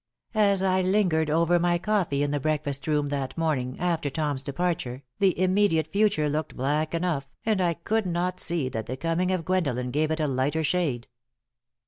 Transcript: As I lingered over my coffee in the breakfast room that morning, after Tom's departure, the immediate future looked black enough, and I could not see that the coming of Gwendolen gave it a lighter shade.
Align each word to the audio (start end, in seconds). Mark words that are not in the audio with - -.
As 0.33 0.63
I 0.63 0.81
lingered 0.81 1.29
over 1.29 1.59
my 1.59 1.77
coffee 1.77 2.23
in 2.23 2.31
the 2.31 2.39
breakfast 2.39 2.87
room 2.87 3.09
that 3.09 3.37
morning, 3.37 3.79
after 3.79 4.09
Tom's 4.09 4.41
departure, 4.41 5.03
the 5.19 5.39
immediate 5.39 5.85
future 5.85 6.27
looked 6.27 6.57
black 6.57 6.95
enough, 6.95 7.29
and 7.45 7.61
I 7.61 7.75
could 7.75 8.07
not 8.07 8.39
see 8.39 8.67
that 8.69 8.87
the 8.87 8.97
coming 8.97 9.29
of 9.31 9.45
Gwendolen 9.45 9.91
gave 9.91 10.09
it 10.09 10.19
a 10.19 10.25
lighter 10.25 10.63
shade. 10.63 11.07